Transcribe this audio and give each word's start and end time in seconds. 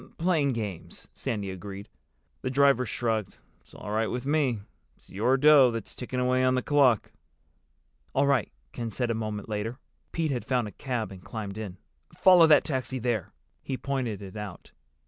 "Playing 0.17 0.53
games," 0.53 1.07
Sandy 1.13 1.51
agreed. 1.51 1.87
The 2.41 2.49
driver 2.49 2.87
shrugged. 2.87 3.37
"It's 3.61 3.75
all 3.75 3.91
right 3.91 4.09
with 4.09 4.25
me. 4.25 4.61
It's 4.97 5.11
your 5.11 5.37
dough 5.37 5.69
that's 5.69 5.93
ticking 5.93 6.19
away 6.19 6.43
on 6.43 6.55
the 6.55 6.63
clock." 6.63 7.11
"All 8.15 8.25
right," 8.25 8.51
Ken 8.71 8.89
said 8.89 9.11
a 9.11 9.13
moment 9.13 9.47
later. 9.47 9.77
Pete 10.11 10.31
had 10.31 10.43
found 10.43 10.67
a 10.67 10.71
cab 10.71 11.11
and 11.11 11.23
climbed 11.23 11.59
in. 11.59 11.77
"Follow 12.17 12.47
that 12.47 12.63
taxi 12.63 12.97
there." 12.97 13.31
He 13.61 13.77
pointed 13.77 14.23
it 14.23 14.35
out. 14.35 14.71